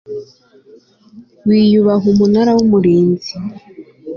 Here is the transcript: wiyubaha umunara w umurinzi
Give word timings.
wiyubaha 1.47 2.05
umunara 2.13 2.51
w 2.57 2.59
umurinzi 2.65 3.33